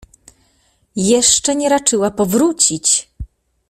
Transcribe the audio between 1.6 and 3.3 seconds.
raczyła powrócić!